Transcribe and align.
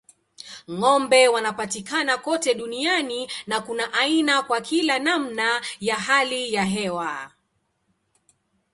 Ng'ombe 0.77 1.21
wanapatikana 1.27 2.17
kote 2.17 2.53
duniani 2.53 3.21
na 3.47 3.61
kuna 3.61 3.93
aina 3.93 4.41
kwa 4.43 4.61
kila 4.61 4.99
namna 4.99 5.61
ya 5.79 5.95
hali 5.95 6.53
ya 6.53 6.65
hewa. 6.65 7.31